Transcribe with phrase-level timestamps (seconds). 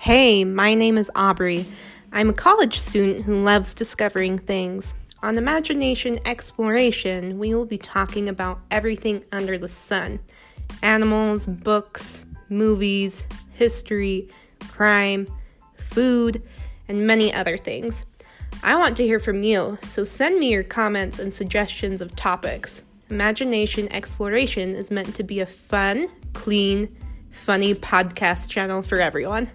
[0.00, 1.66] Hey, my name is Aubrey.
[2.10, 4.94] I'm a college student who loves discovering things.
[5.22, 10.18] On Imagination Exploration, we will be talking about everything under the sun
[10.82, 14.26] animals, books, movies, history,
[14.70, 15.26] crime,
[15.74, 16.42] food,
[16.88, 18.06] and many other things.
[18.62, 22.80] I want to hear from you, so send me your comments and suggestions of topics.
[23.10, 26.96] Imagination Exploration is meant to be a fun, clean,
[27.30, 29.50] funny podcast channel for everyone.